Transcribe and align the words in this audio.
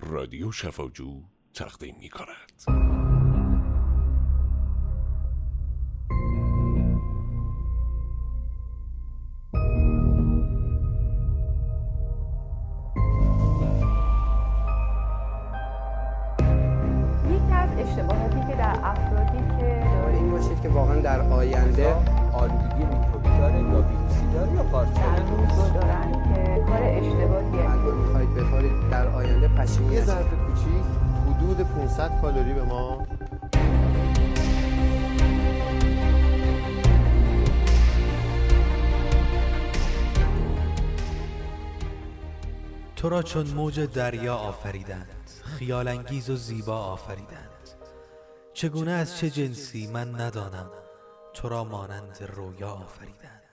رادیو 0.00 0.52
شفاجو 0.52 1.22
تقدیم 1.54 1.96
می 2.00 2.08
کند 2.08 2.62
یکی 17.30 17.52
از 17.52 17.70
اشتباهاتی 17.78 18.40
که 18.50 18.56
در 18.56 18.78
افرادی 18.82 19.38
که 19.60 19.82
این 20.12 20.30
باشید 20.30 20.62
که 20.62 20.68
واقعا 20.68 21.00
در 21.00 21.20
آینده 21.20 21.94
آلودگی 22.32 22.84
میکروبی 22.84 23.28
داره 23.28 23.58
یا 23.58 23.82
ویروسی 23.82 24.32
داره 24.34 24.52
یا 24.52 24.62
رو 25.30 25.74
دارن. 25.74 26.23
کار 26.66 26.82
اشتباهیه. 26.82 27.70
الکل 27.70 27.96
می‌خواهید 27.96 28.34
بخورید 28.34 28.90
در 28.90 29.08
آینده 29.08 29.48
پشیمون 29.48 29.92
یه. 29.92 30.04
ظرف 30.04 30.26
کوچیک 30.28 30.84
حدود 31.26 31.56
500 31.56 32.20
کالری 32.20 32.52
به 32.52 32.62
ما. 32.62 33.06
تو 42.96 43.08
را 43.08 43.22
چون 43.22 43.46
موج 43.46 43.80
دریا 43.80 44.36
آفریدند 44.36 45.30
خیال 45.44 45.88
انگیز 45.88 46.30
و 46.30 46.36
زیبا 46.36 46.78
آفریدند. 46.78 47.50
چگونه 48.54 48.90
از 48.90 49.18
چه 49.18 49.30
جنسی 49.30 49.86
من 49.86 50.20
ندانم 50.20 50.70
تو 51.34 51.48
را 51.48 51.64
مانند 51.64 52.18
رویا 52.36 52.70
آفریدند. 52.70 53.43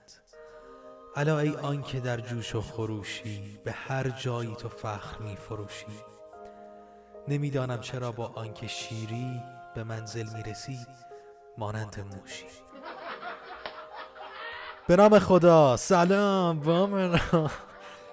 الا 1.16 1.38
ای 1.38 1.56
آن 1.56 1.82
که 1.82 2.00
در 2.00 2.20
جوش 2.20 2.54
و 2.54 2.60
خروشی 2.60 3.58
به 3.64 3.72
هر 3.72 4.08
جایی 4.08 4.54
تو 4.58 4.68
فخر 4.68 5.18
می 5.18 5.36
فروشی. 5.36 5.86
نمی‌دانم 7.28 7.80
چرا 7.80 8.12
با 8.12 8.26
آنکه 8.26 8.66
شیری 8.66 9.40
به 9.74 9.84
منزل 9.84 10.26
می 10.36 10.42
رسی 10.42 10.78
مانند 11.58 12.04
موشی. 12.12 12.44
به 14.88 14.96
نام 14.96 15.18
خدا 15.18 15.76
سلام 15.76 16.60
بامرا 16.60 17.50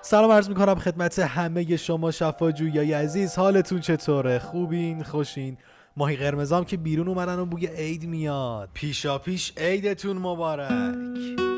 سلام 0.01 0.31
عرض 0.31 0.49
می‌کنم 0.49 0.75
خدمت 0.75 1.19
همه 1.19 1.77
شما 1.77 2.11
شفاجویای 2.11 2.93
عزیز 2.93 3.35
حالتون 3.35 3.79
چطوره؟ 3.79 4.39
خوبین؟ 4.39 5.03
خوشین؟ 5.03 5.57
ماهی 5.97 6.15
قرمزام 6.15 6.65
که 6.65 6.77
بیرون 6.77 7.07
اومدن 7.07 7.39
و 7.39 7.45
بوی 7.45 7.67
عید 7.67 8.07
میاد. 8.07 8.69
پیشا 8.73 9.17
پیش 9.17 9.53
عیدتون 9.57 10.17
مبارک. 10.17 11.48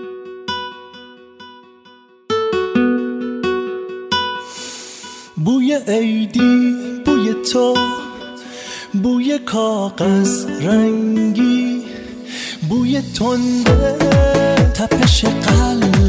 بوی 5.45 5.77
عیدی 5.87 6.75
بوی 7.05 7.33
تو 7.53 7.77
بوی 9.03 9.39
کاغذ 9.39 10.45
رنگی 10.45 11.81
بوی 12.69 13.01
تنده 13.01 13.97
تپش 14.73 15.25
قلب 15.25 16.00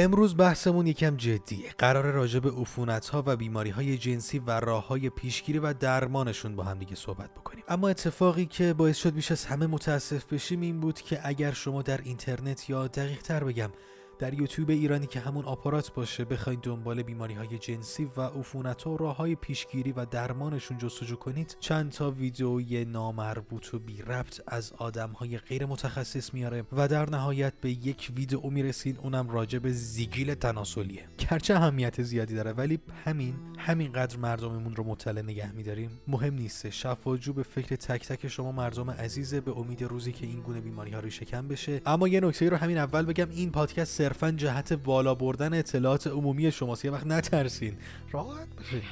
امروز 0.00 0.36
بحثمون 0.36 0.86
یکم 0.86 1.16
جدیه. 1.16 1.70
قرار 1.78 2.04
راجع 2.04 2.38
به 2.40 2.50
عفونت 2.50 3.08
ها 3.08 3.22
و 3.26 3.36
بیماری 3.36 3.70
های 3.70 3.98
جنسی 3.98 4.38
و 4.38 4.50
راه 4.50 4.86
های 4.86 5.10
پیشگیری 5.10 5.58
و 5.58 5.72
درمانشون 5.72 6.56
با 6.56 6.62
هم 6.62 6.78
دیگه 6.78 6.94
صحبت 6.94 7.34
بکنیم. 7.34 7.64
اما 7.68 7.88
اتفاقی 7.88 8.46
که 8.46 8.72
باعث 8.72 8.96
شد 8.96 9.14
بیش 9.14 9.32
از 9.32 9.44
همه 9.44 9.66
متاسف 9.66 10.32
بشیم 10.32 10.60
این 10.60 10.80
بود 10.80 11.00
که 11.00 11.20
اگر 11.22 11.52
شما 11.52 11.82
در 11.82 12.00
اینترنت 12.04 12.70
یا 12.70 12.86
دقیق 12.86 13.22
تر 13.22 13.44
بگم 13.44 13.70
در 14.18 14.34
یوتیوب 14.34 14.70
ایرانی 14.70 15.06
که 15.06 15.20
همون 15.20 15.44
آپارات 15.44 15.92
باشه 15.92 16.24
بخواید 16.24 16.60
دنبال 16.60 17.02
بیماری 17.02 17.34
های 17.34 17.58
جنسی 17.58 18.10
و 18.16 18.20
عفونت 18.20 18.86
و 18.86 18.96
راه 18.96 19.16
های 19.16 19.34
پیشگیری 19.34 19.92
و 19.92 20.04
درمانشون 20.04 20.78
جستجو 20.78 21.16
کنید. 21.16 21.56
چند 21.60 21.92
تا 21.92 22.10
ویدئوی 22.10 22.84
نامربوط 22.84 23.74
و 23.74 23.78
بی 23.78 24.02
ربط 24.02 24.40
از 24.46 24.72
آدم 24.72 25.10
های 25.10 25.38
غیر 25.38 25.66
متخصص 25.66 26.34
میاره 26.34 26.64
و 26.72 26.88
در 26.88 27.10
نهایت 27.10 27.52
به 27.60 27.70
یک 27.70 28.12
ویدئو 28.16 28.50
می‌رسین 28.50 28.96
اونم 28.96 29.30
راجع 29.30 29.58
به 29.58 29.72
زیگیل 29.72 30.34
تناسلیه. 30.34 31.04
گرچه 31.18 31.54
اهمیت 31.54 32.02
زیادی 32.02 32.34
داره 32.34 32.52
ولی 32.52 32.78
همین 33.04 33.34
همینقدر 33.58 34.16
مردممون 34.16 34.76
رو 34.76 34.84
مطلع 34.84 35.22
نگه 35.22 35.52
میداریم. 35.52 35.90
مهم 36.08 36.34
نیسته 36.34 36.70
شفاجو 36.70 37.32
به 37.32 37.42
فکر 37.42 37.76
تک 37.76 38.06
تک 38.06 38.28
شما 38.28 38.52
مردم 38.52 38.90
عزیزه. 38.90 39.40
به 39.40 39.58
امید 39.58 39.82
روزی 39.82 40.12
که 40.12 40.26
این 40.26 40.40
گونه 40.40 40.60
بیماری 40.60 40.90
ها 40.90 41.00
ریشه 41.00 41.24
کم 41.24 41.48
بشه. 41.48 41.82
اما 41.86 42.08
یه 42.08 42.20
نکته 42.20 42.48
رو 42.48 42.56
همین 42.56 42.78
اول 42.78 43.06
بگم 43.06 43.30
این 43.30 43.50
پادکست 43.50 44.07
صرفا 44.08 44.30
جهت 44.30 44.72
بالا 44.72 45.14
بردن 45.14 45.54
اطلاعات 45.54 46.06
عمومی 46.06 46.52
شماست 46.52 46.84
یه 46.84 46.90
وقت 46.90 47.06
نترسین 47.06 47.76
راحت 48.12 48.48
بشین 48.60 48.82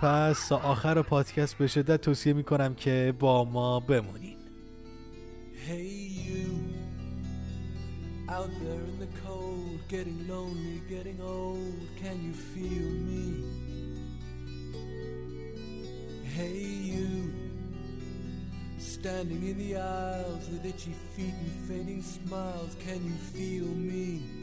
پس 0.00 0.52
آخر 0.52 1.02
پادکست 1.02 1.58
به 1.58 1.66
شدت 1.66 2.00
توصیه 2.00 2.32
می‌کنم 2.32 2.74
که 2.74 3.14
با 3.18 3.44
ما 3.44 3.80
بمونین 3.80 4.36
Hey 5.68 5.94
you, 6.28 6.48
out 8.36 8.50
there 8.62 8.84
in 8.90 8.96
the 9.04 9.12
cold, 9.24 9.78
getting 9.94 10.20
lonely, 10.32 10.78
getting 10.94 11.18
old, 11.20 11.82
can 12.02 12.16
you 12.26 12.34
feel 12.52 12.90
me? 13.08 13.26
Hey 16.36 16.62
you, 16.92 17.10
standing 18.78 19.42
in 19.50 19.56
the 19.64 19.72
aisles 19.76 20.44
with 20.50 20.66
itchy 20.72 20.94
feet 21.14 21.36
and 21.44 21.52
fading 21.68 22.02
smiles, 22.16 22.72
can 22.86 23.00
you 23.08 23.16
feel 23.34 23.70
me? 23.90 24.41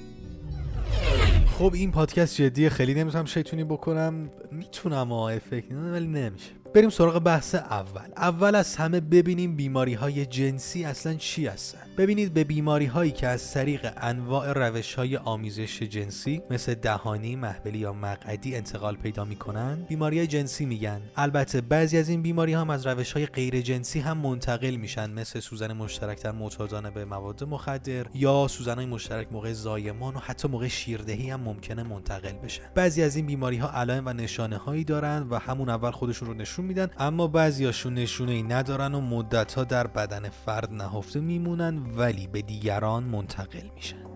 خب 1.59 1.73
این 1.73 1.91
پادکست 1.91 2.41
جدیه 2.41 2.69
خیلی 2.69 2.93
نمی‌تونم 2.93 3.25
شیطونی 3.25 3.63
بکنم. 3.63 4.29
می‌تونم 4.51 5.11
آه 5.11 5.33
افکت 5.33 5.71
ولی 5.71 6.07
نمیشه. 6.07 6.58
بریم 6.73 6.89
سراغ 6.89 7.19
بحث 7.19 7.55
اول. 7.55 8.09
اول 8.17 8.55
از 8.55 8.75
همه 8.75 8.99
ببینیم 8.99 9.55
بیماری 9.55 9.93
های 9.93 10.25
جنسی 10.25 10.85
اصلا 10.85 11.13
چی 11.13 11.47
هستن. 11.47 11.79
ببینید 11.97 12.33
به 12.33 12.43
بیماری 12.43 12.85
هایی 12.85 13.11
که 13.11 13.27
از 13.27 13.53
طریق 13.53 13.93
انواع 13.97 14.53
روش 14.53 14.93
های 14.93 15.17
آمیزش 15.17 15.83
جنسی 15.83 16.41
مثل 16.49 16.73
دهانی، 16.73 17.35
محبلی 17.35 17.77
یا 17.77 17.93
مقعدی 17.93 18.55
انتقال 18.55 18.95
پیدا 18.95 19.25
می‌کنن 19.25 19.85
بیماری 19.89 20.27
جنسی 20.27 20.65
میگن. 20.65 21.01
البته 21.15 21.61
بعضی 21.61 21.97
از 21.97 22.09
این 22.09 22.21
بیماری 22.21 22.53
هم 22.53 22.69
از 22.69 22.87
روش 22.87 23.11
های 23.11 23.25
غیر 23.25 23.61
جنسی 23.61 23.99
هم 23.99 24.17
منتقل 24.17 24.75
میشن 24.75 25.09
مثل 25.09 25.39
سوزن 25.39 25.73
مشترک 25.73 26.23
در 26.23 26.31
معتادانه 26.31 26.91
به 26.91 27.05
مواد 27.05 27.43
مخدر 27.43 28.05
یا 28.13 28.47
سوزن 28.49 28.75
های 28.75 28.85
مشترک 28.85 29.27
موقع 29.31 29.53
زایمان 29.53 30.15
و 30.15 30.19
حتی 30.19 30.47
موقع 30.47 30.67
شیردهی 30.67 31.29
هم 31.29 31.41
ممکنه 31.41 31.83
منتقل 31.83 32.31
بشن. 32.31 32.63
بعضی 32.75 33.03
از 33.03 33.15
این 33.15 33.25
بیماری 33.25 33.57
ها 33.57 33.71
علائم 33.71 34.03
و 34.05 34.13
نشانه 34.13 34.57
هایی 34.57 34.83
دارن 34.83 35.27
و 35.29 35.39
همون 35.39 35.69
اول 35.69 35.91
خودشون 35.91 36.27
رو 36.27 36.33
نشون 36.33 36.58
میدن 36.61 36.89
اما 36.97 37.27
بعضیاشون 37.27 37.93
نشونه 37.93 38.31
ای 38.31 38.43
ندارن 38.43 38.93
و 38.93 39.01
مدت 39.01 39.53
ها 39.53 39.63
در 39.63 39.87
بدن 39.87 40.29
فرد 40.29 40.73
نهفته 40.73 41.19
میمونن 41.19 41.77
ولی 41.97 42.27
به 42.27 42.41
دیگران 42.41 43.03
منتقل 43.03 43.69
میشن. 43.75 44.09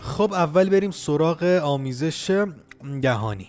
خب 0.00 0.32
اول 0.32 0.68
بریم 0.68 0.90
سراغ 0.90 1.42
آمیزش 1.42 2.44
دهانی 3.02 3.48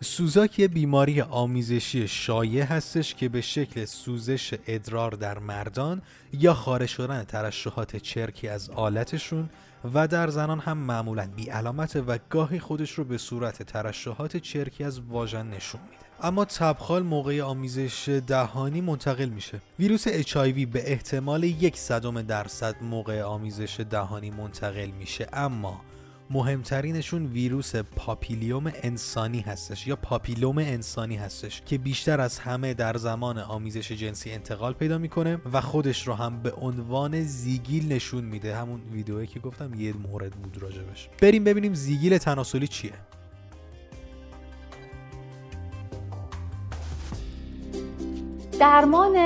سوزاک 0.00 0.58
یه 0.58 0.68
بیماری 0.68 1.20
آمیزشی 1.20 2.08
شایع 2.08 2.64
هستش 2.64 3.14
که 3.14 3.28
به 3.28 3.40
شکل 3.40 3.84
سوزش 3.84 4.54
ادرار 4.66 5.10
در 5.12 5.38
مردان 5.38 6.02
یا 6.32 6.54
خارج 6.54 6.88
شدن 6.88 7.24
ترشحات 7.24 7.96
چرکی 7.96 8.48
از 8.48 8.70
آلتشون 8.70 9.50
و 9.94 10.08
در 10.08 10.28
زنان 10.28 10.60
هم 10.60 10.78
معمولا 10.78 11.28
بی 11.36 11.50
علامت 11.50 12.02
و 12.06 12.18
گاهی 12.30 12.58
خودش 12.58 12.90
رو 12.90 13.04
به 13.04 13.18
صورت 13.18 13.62
ترشحات 13.62 14.36
چرکی 14.36 14.84
از 14.84 15.00
واژن 15.00 15.46
نشون 15.46 15.80
میده. 15.80 16.06
اما 16.22 16.44
تبخال 16.44 17.02
موقع 17.02 17.42
آمیزش 17.42 18.20
دهانی 18.26 18.80
منتقل 18.80 19.28
میشه. 19.28 19.60
ویروس 19.78 20.08
HIV 20.08 20.66
به 20.72 20.92
احتمال 20.92 21.44
یک 21.44 21.76
صدم 21.76 22.22
درصد 22.22 22.82
موقع 22.82 23.22
آمیزش 23.22 23.80
دهانی 23.90 24.30
منتقل 24.30 24.90
میشه. 24.90 25.26
اما 25.32 25.80
مهمترینشون 26.30 27.26
ویروس 27.26 27.76
پاپیلیوم 27.76 28.72
انسانی 28.82 29.40
هستش 29.40 29.86
یا 29.86 29.96
پاپیلوم 29.96 30.58
انسانی 30.58 31.16
هستش 31.16 31.62
که 31.66 31.78
بیشتر 31.78 32.20
از 32.20 32.38
همه 32.38 32.74
در 32.74 32.96
زمان 32.96 33.38
آمیزش 33.38 33.92
جنسی 33.92 34.30
انتقال 34.30 34.72
پیدا 34.72 34.98
می‌کنه 34.98 35.38
و 35.52 35.60
خودش 35.60 36.06
رو 36.06 36.14
هم 36.14 36.42
به 36.42 36.52
عنوان 36.52 37.22
زیگیل 37.22 37.92
نشون 37.92 38.24
میده. 38.24 38.56
همون 38.56 38.80
ویدئویی 38.92 39.26
که 39.26 39.40
گفتم 39.40 39.80
یه 39.80 39.92
مورد 39.92 40.32
بود 40.32 40.62
راجبش. 40.62 41.08
بریم 41.22 41.44
ببینیم 41.44 41.74
زیگیل 41.74 42.18
تناسلی 42.18 42.68
چیه. 42.68 42.92
درمان 48.60 49.16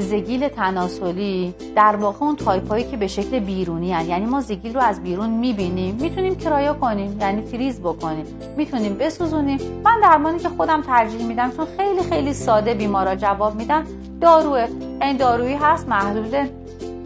زگیل 0.00 0.48
تناسلی 0.48 1.54
در 1.76 1.96
واقع 1.96 2.24
اون 2.24 2.36
تایپ 2.36 2.68
هایی 2.68 2.84
که 2.84 2.96
به 2.96 3.06
شکل 3.06 3.38
بیرونی 3.38 3.92
هن. 3.92 4.06
یعنی 4.06 4.26
ما 4.26 4.40
زگیل 4.40 4.74
رو 4.74 4.80
از 4.80 5.02
بیرون 5.02 5.30
می‌بینیم 5.30 5.98
می‌تونیم 6.00 6.34
cryo 6.36 6.72
کنیم 6.72 7.20
یعنی 7.20 7.42
فریز 7.42 7.80
بکنیم 7.80 8.26
می‌تونیم 8.56 8.94
بسوزونیم. 8.94 9.58
من 9.84 10.00
درمانی 10.02 10.38
که 10.38 10.48
خودم 10.48 10.82
ترجیح 10.82 11.26
میدم 11.26 11.52
چون 11.56 11.66
خیلی 11.76 12.02
خیلی 12.02 12.32
ساده 12.32 12.74
بیمارا 12.74 13.14
جواب 13.14 13.54
میدن 13.54 13.84
داروه. 14.20 14.66
این 15.02 15.16
دارویی 15.16 15.54
هست 15.54 15.88
محلول 15.88 16.46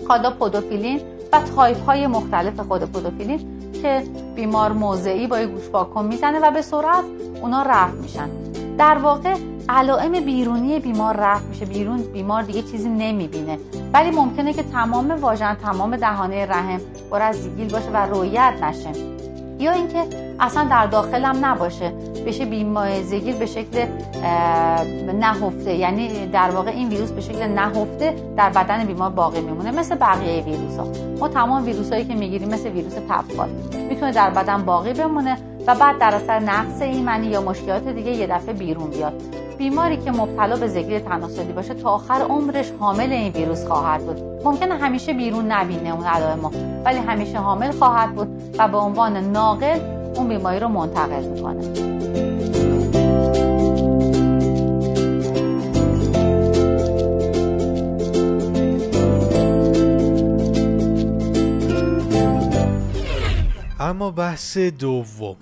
کادا 0.08 0.30
پودوفیلین 0.30 1.00
و 1.32 1.40
تایپ 1.56 1.84
های 1.86 2.06
مختلف 2.06 2.60
خود 2.60 2.82
پودوفیلین 2.82 3.40
که 3.82 4.02
بیمار 4.36 4.72
موضعی 4.72 5.26
با 5.26 5.46
گوش 5.46 5.68
پاک 5.72 5.88
کن 5.88 6.04
می‌زنه 6.04 6.38
و 6.38 6.50
به 6.50 6.62
سرعت 6.62 7.04
اونا 7.42 7.62
رفع 7.62 7.94
میشن. 8.02 8.28
در 8.78 8.98
واقع 8.98 9.34
علائم 9.68 10.12
بیرونی 10.12 10.80
بیمار 10.80 11.16
رفع 11.16 11.44
میشه. 11.44 11.64
بیرون 11.64 12.02
بیمار 12.02 12.42
دیگه 12.42 12.62
چیزی 12.62 12.88
نمی‌بینه. 12.88 13.58
ولی 13.94 14.10
ممکنه 14.10 14.52
که 14.52 14.62
تمام 14.62 15.10
واژن 15.10 15.54
تمام 15.54 15.96
دهانه 15.96 16.46
رحم 16.46 16.80
پر 17.10 17.22
از 17.22 17.36
زیگیل 17.36 17.70
باشه 17.70 17.90
و 17.90 17.96
رویت 17.96 18.52
نشه. 18.62 18.90
یا 19.58 19.72
اینکه 19.72 20.04
اصلا 20.40 20.64
در 20.64 20.86
داخلم 20.86 21.44
نباشه. 21.46 21.92
بشه 22.26 22.44
بیمار 22.44 23.02
زگیل 23.02 23.38
به 23.38 23.46
شکل 23.46 23.86
نهفته. 25.20 25.74
یعنی 25.74 26.26
در 26.26 26.50
واقع 26.50 26.70
این 26.70 26.88
ویروس 26.88 27.10
به 27.10 27.20
شکل 27.20 27.42
نهفته 27.42 28.14
در 28.36 28.50
بدن 28.50 28.84
بیمار 28.84 29.10
باقی 29.10 29.40
میمونه. 29.40 29.70
مثل 29.70 29.94
بقیه 29.94 30.42
ویروس 30.42 30.76
ها 30.76 30.86
ما 31.20 31.28
تمام 31.28 31.64
ویروس 31.64 31.92
هایی 31.92 32.04
که 32.04 32.14
می‌گیریم 32.14 32.48
مثل 32.48 32.68
ویروس 32.68 32.92
تبخال 33.08 33.48
می‌تونه 33.88 34.12
در 34.12 34.30
بدن 34.30 34.62
باقی 34.62 34.92
بمونه. 34.92 35.38
و 35.68 35.74
بعد 35.74 35.98
در 35.98 36.14
اثر 36.14 36.38
نقص 36.38 36.82
ایمنی 36.82 37.26
یا 37.26 37.40
مشکلات 37.40 37.88
دیگه 37.88 38.10
یه 38.10 38.26
دفعه 38.26 38.52
بیرون 38.52 38.90
بیاد. 38.90 39.22
بیماری 39.58 39.96
که 39.96 40.10
مبتلا 40.10 40.56
به 40.56 40.68
زگیل 40.68 40.98
تناسلی 40.98 41.52
باشه 41.52 41.74
تا 41.74 41.90
آخر 41.90 42.14
عمرش 42.14 42.70
حامل 42.80 43.12
این 43.12 43.32
ویروس 43.32 43.66
خواهد 43.66 44.00
بود. 44.00 44.20
ممکنه 44.44 44.74
همیشه 44.74 45.12
بیرون 45.12 45.52
نبینه 45.52 45.94
اون 45.94 46.04
علائمو 46.04 46.50
ولی 46.84 46.98
همیشه 46.98 47.38
حامل 47.38 47.70
خواهد 47.70 48.14
بود 48.14 48.28
و 48.58 48.68
به 48.68 48.76
عنوان 48.76 49.16
ناقل 49.16 49.80
اون 50.16 50.28
بیماری 50.28 50.60
رو 50.60 50.68
منتقل 50.68 51.24
می‌کنه. 51.24 51.64
اما 63.80 64.10
بحث 64.10 64.58
دوم. 64.58 65.36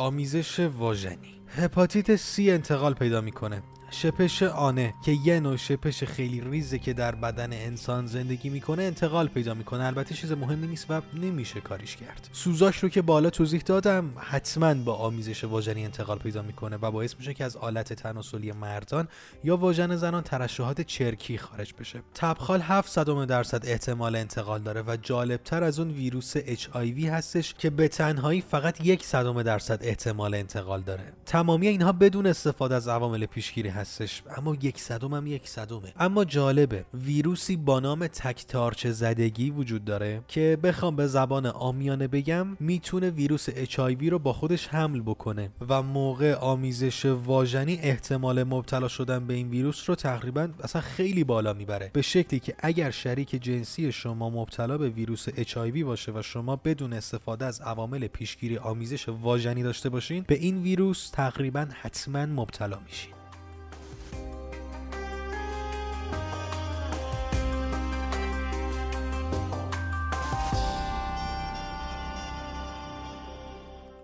آمیزش 0.00 0.60
واژنی. 0.60 1.40
هپاتیت 1.48 2.16
سی 2.16 2.50
انتقال 2.50 2.94
پیدا 2.94 3.20
می‌کنه. 3.20 3.62
شپش 3.90 4.42
آنه 4.42 4.94
که 5.04 5.12
یه 5.24 5.40
نوع 5.40 5.56
شپش 5.56 6.04
خیلی 6.04 6.40
ریزه 6.40 6.78
که 6.78 6.92
در 6.92 7.14
بدن 7.14 7.52
انسان 7.52 8.06
زندگی 8.06 8.48
می‌کنه 8.50 8.82
انتقال 8.82 9.28
پیدا 9.28 9.54
می‌کنه. 9.54 9.84
البته 9.84 10.14
چیز 10.14 10.32
مهمی 10.32 10.66
نیست 10.66 10.86
و 10.90 11.00
نمیشه 11.14 11.60
کاریش 11.60 11.96
کرد. 11.96 12.28
سوزاش 12.32 12.78
رو 12.78 12.88
که 12.88 13.02
بالا 13.02 13.30
توضیح 13.30 13.60
دادم 13.60 14.12
حتما 14.16 14.74
با 14.74 14.94
آمیزش 14.94 15.44
واژنی 15.44 15.84
انتقال 15.84 16.18
پیدا 16.18 16.42
می‌کنه 16.42 16.76
و 16.76 16.90
باعث 16.90 17.14
میشه 17.18 17.34
که 17.34 17.44
از 17.44 17.56
آلت 17.56 17.92
تناسلی 17.92 18.52
مردان 18.52 19.08
یا 19.44 19.56
واژن 19.56 19.96
زنان 19.96 20.22
ترشحات 20.22 20.80
چرکی 20.80 21.38
خارج 21.38 21.74
بشه. 21.80 22.02
تبخال 22.14 22.60
7 22.60 22.88
صدم 22.88 23.24
درصد 23.24 23.66
احتمال 23.66 24.16
انتقال 24.16 24.62
داره 24.62 24.82
و 24.82 24.96
جالبتر 25.02 25.64
از 25.64 25.78
اون 25.78 25.90
ویروس 25.90 26.36
HIV 26.36 27.04
هستش 27.04 27.54
که 27.54 27.70
به 27.70 27.88
تنهایی 27.88 28.40
فقط 28.40 28.86
یک 28.86 29.04
صدم 29.04 29.42
درصد 29.42 29.78
احتمال 29.82 30.34
انتقال 30.34 30.80
داره. 30.80 31.12
تمامی 31.26 31.66
اینها 31.66 31.92
بدون 31.92 32.26
استفاده 32.26 32.74
از 32.74 32.88
عوامل 32.88 33.26
پیشگیری 33.26 33.68
هستش. 33.80 34.22
اما 34.36 34.54
یک 34.54 34.80
صدم 34.80 35.14
هم 35.14 35.26
یک 35.26 35.48
صدمه. 35.48 35.92
اما 35.96 36.24
جالبه 36.24 36.84
ویروسی 36.94 37.56
با 37.56 37.80
نام 37.80 38.06
تکتارچ 38.06 38.86
زدگی 38.86 39.50
وجود 39.50 39.84
داره 39.84 40.22
که 40.28 40.58
بخوام 40.62 40.96
به 40.96 41.06
زبان 41.06 41.46
آمیانه 41.46 42.08
بگم 42.08 42.56
می‌تونه 42.60 43.10
ویروس 43.10 43.50
HIV 43.50 44.08
رو 44.10 44.18
با 44.18 44.32
خودش 44.32 44.68
حمل 44.68 45.00
بکنه 45.00 45.50
و 45.68 45.82
موقع 45.82 46.34
آمیزش 46.34 47.04
واژنی 47.04 47.78
احتمال 47.82 48.42
مبتلا 48.42 48.88
شدن 48.88 49.26
به 49.26 49.34
این 49.34 49.50
ویروس 49.50 49.88
رو 49.88 49.94
تقریبا 49.94 50.48
اصلا 50.62 50.82
خیلی 50.82 51.24
بالا 51.24 51.52
می‌بره. 51.52 51.90
به 51.92 52.02
شکلی 52.02 52.40
که 52.40 52.54
اگر 52.58 52.90
شریک 52.90 53.30
جنسی 53.30 53.92
شما 53.92 54.30
مبتلا 54.30 54.78
به 54.78 54.88
ویروس 54.88 55.28
HIV 55.28 55.82
باشه 55.84 56.12
و 56.12 56.22
شما 56.22 56.56
بدون 56.56 56.92
استفاده 56.92 57.44
از 57.44 57.60
عوامل 57.60 58.06
پیشگیری 58.06 58.58
آمیزش 58.58 59.08
واژنی 59.08 59.62
داشته 59.62 59.88
باشین 59.88 60.24
به 60.26 60.34
این 60.34 60.62
ویروس 60.62 61.10
تقریبا 61.10 61.66
حتما 61.82 62.26
مبتلا 62.26 62.78
میشین. 62.86 63.19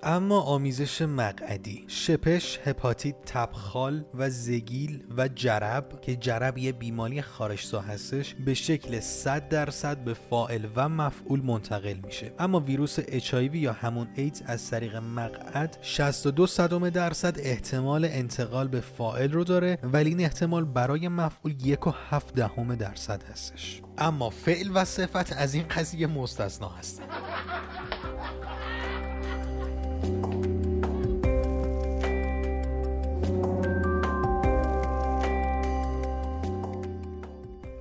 اما 0.08 0.40
آمیزش 0.40 1.02
مقعدی. 1.02 1.84
شپش 1.88 2.58
هپاتیت 2.64 3.24
تبخال 3.24 4.04
و 4.14 4.30
زگیل 4.30 5.04
و 5.16 5.28
جرب 5.28 6.00
که 6.00 6.16
جرب 6.16 6.58
یه 6.58 6.72
بیماری 6.72 7.22
خارجسا 7.22 7.80
هستش 7.80 8.34
به 8.34 8.54
شکل 8.54 9.00
100 9.00 9.48
درصد 9.48 9.98
به 9.98 10.14
فائل 10.14 10.66
و 10.76 10.88
مفعول 10.88 11.40
منتقل 11.40 11.96
میشه. 12.04 12.32
اما 12.38 12.60
ویروس 12.60 13.00
HIV 13.00 13.54
یا 13.54 13.72
همون 13.72 14.08
ایدز 14.14 14.42
از 14.46 14.70
طریق 14.70 14.96
مقعد 14.96 15.78
62 15.82 16.46
صدم 16.46 16.90
درصد 16.90 17.36
احتمال 17.38 18.04
انتقال 18.04 18.68
به 18.68 18.80
فائل 18.80 19.32
رو 19.32 19.44
داره 19.44 19.78
ولی 19.82 20.10
این 20.10 20.20
احتمال 20.20 20.64
برای 20.64 21.08
مفعول 21.08 21.54
یک 21.66 21.86
و 21.86 21.90
هفت 22.10 22.34
دهم 22.34 22.74
درصد 22.74 23.22
هستش. 23.22 23.82
اما 23.98 24.30
فعل 24.30 24.70
و 24.74 24.84
صفت 24.84 25.32
از 25.32 25.54
این 25.54 25.64
قضیه 25.68 26.06
مستثنا 26.06 26.68
هستن. 26.68 27.04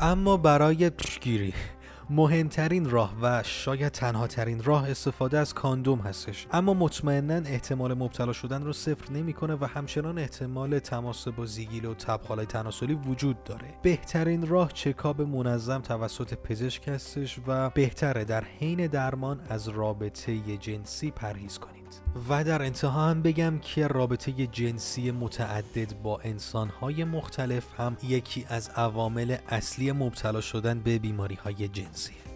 اما 0.00 0.36
برای 0.36 0.90
پیشگیری 0.90 1.54
مهمترین 2.10 2.90
راه 2.90 3.14
و 3.22 3.42
شاید 3.42 3.92
تنها 3.92 4.26
ترین 4.26 4.62
راه 4.62 4.90
استفاده 4.90 5.38
از 5.38 5.54
کاندوم 5.54 5.98
هستش. 5.98 6.46
اما 6.52 6.74
مطمئنا 6.74 7.34
احتمال 7.34 7.94
مبتلا 7.94 8.32
شدن 8.32 8.62
رو 8.62 8.72
صفر 8.72 9.12
نمی‌کنه 9.12 9.54
و 9.54 9.64
همچنان 9.64 10.18
احتمال 10.18 10.78
تماس 10.78 11.28
با 11.28 11.46
زیگیل 11.46 11.84
و 11.84 11.94
تبخالای 11.94 12.46
تناسلی 12.46 12.94
وجود 12.94 13.44
داره. 13.44 13.74
بهترین 13.82 14.46
راه 14.46 14.72
چکاب 14.72 15.22
منظم 15.22 15.80
توسط 15.80 16.34
پزشک 16.34 16.88
هستش 16.88 17.40
و 17.46 17.70
بهتره 17.70 18.24
در 18.24 18.44
حین 18.44 18.86
درمان 18.86 19.40
از 19.48 19.68
رابطه 19.68 20.56
جنسی 20.56 21.10
پرهیز 21.10 21.58
کنید 21.58 21.77
و 22.28 22.44
در 22.44 22.62
انتها 22.62 23.10
هم 23.10 23.22
بگم 23.22 23.58
که 23.58 23.86
رابطه 23.86 24.46
جنسی 24.46 25.10
متعدد 25.10 26.02
با 26.02 26.20
انسانهای 26.20 27.04
مختلف 27.04 27.80
هم 27.80 27.96
یکی 28.02 28.46
از 28.48 28.68
عوامل 28.68 29.36
اصلی 29.48 29.92
مبتلا 29.92 30.40
شدن 30.40 30.80
به 30.80 30.98
بیماری 30.98 31.34
های 31.34 31.68
جنسی. 31.68 32.27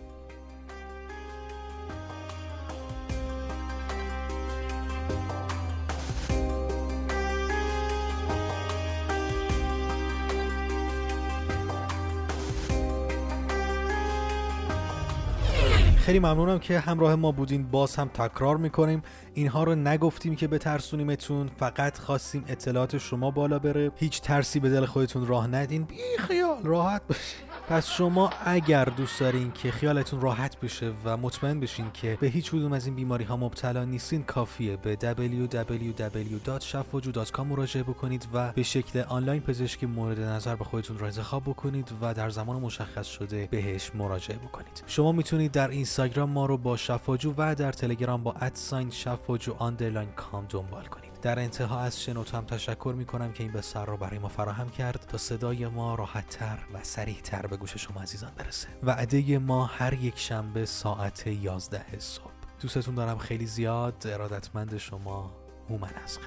خیلی 16.02 16.18
ممنونم 16.18 16.58
که 16.58 16.78
همراه 16.78 17.14
ما 17.14 17.32
بودین. 17.32 17.70
باز 17.70 17.96
هم 17.96 18.08
تکرار 18.08 18.56
می‌کنیم. 18.56 19.02
اینها 19.34 19.64
رو 19.64 19.74
نگفتیم 19.74 20.36
که 20.36 20.48
بترسونیمتون. 20.48 21.50
فقط 21.56 21.98
خواستیم 21.98 22.44
اطلاعات 22.48 22.98
شما 22.98 23.30
بالا 23.30 23.58
بره. 23.58 23.92
هیچ 23.96 24.20
ترسی 24.20 24.60
به 24.60 24.70
دل 24.70 24.84
خودتون 24.84 25.26
راه 25.26 25.46
ندین. 25.46 25.82
بی 25.84 25.96
خیال 26.18 26.62
راحت 26.62 27.02
باشین. 27.08 27.51
پس 27.72 27.88
شما 27.88 28.30
اگر 28.44 28.84
دوست 28.84 29.20
دارین 29.20 29.52
که 29.52 29.70
خیالتون 29.70 30.20
راحت 30.20 30.60
بشه 30.60 30.92
و 31.04 31.16
مطمئن 31.16 31.60
بشین 31.60 31.86
که 31.94 32.18
به 32.20 32.26
هیچ 32.26 32.50
کدوم 32.50 32.72
از 32.72 32.86
این 32.86 32.94
بیماری 32.94 33.24
ها 33.24 33.36
مبتلا 33.36 33.84
نیستین 33.84 34.22
کافیه. 34.22 34.76
به 34.76 34.96
www.shafwaju.com 34.96 37.40
مراجعه 37.40 37.82
بکنید 37.82 38.26
و 38.32 38.52
به 38.52 38.62
شکل 38.62 39.02
آنلاین 39.08 39.40
پزشکی 39.40 39.86
مورد 39.86 40.20
نظر 40.20 40.56
به 40.56 40.64
خودتون 40.64 40.98
را 40.98 41.06
انتخاب 41.06 41.42
بکنید 41.42 41.92
و 42.00 42.14
در 42.14 42.30
زمان 42.30 42.60
مشخص 42.60 43.06
شده 43.06 43.48
بهش 43.50 43.90
مراجعه 43.94 44.36
بکنید. 44.36 44.82
شما 44.86 45.12
می‌تونید 45.12 45.52
در 45.52 45.68
اینستاگرام 45.68 46.30
ما 46.30 46.46
رو 46.46 46.58
با 46.58 46.76
شفاجو 46.76 47.34
و 47.36 47.54
در 47.54 47.72
تلگرام 47.72 48.22
با 48.22 48.32
at 48.32 48.52
sign 48.52 48.90
شفاجو 48.90 49.54
underline 49.58 50.08
com 50.16 50.46
دنبال 50.48 50.84
کنید. 50.84 51.11
در 51.22 51.38
انتها 51.38 51.80
از 51.80 52.02
شنوتو 52.02 52.36
هم 52.36 52.44
تشکر 52.44 52.94
می 52.96 53.04
کنم 53.04 53.32
که 53.32 53.42
این 53.42 53.52
بستر 53.52 53.84
رو 53.84 53.96
برای 53.96 54.18
ما 54.18 54.28
فراهم 54.28 54.70
کرد. 54.70 55.06
تا 55.08 55.18
صدای 55.18 55.66
ما 55.66 55.94
راحتتر 55.94 56.58
و 56.74 56.78
سریعتر 56.82 57.46
به 57.46 57.56
گوش 57.56 57.76
شما 57.76 58.00
عزیزان 58.00 58.32
برسه. 58.36 58.68
وعده 58.82 59.38
ما 59.38 59.64
هر 59.64 59.92
یک 59.92 60.18
شنبه 60.18 60.66
ساعت 60.66 61.26
11 61.26 61.98
صبح. 61.98 62.30
دوستتون 62.60 62.94
دارم 62.94 63.18
خیلی 63.18 63.46
زیاد. 63.46 64.06
ارادتمند 64.06 64.76
شما 64.76 65.32
هومن 65.68 65.94
از 66.04 66.18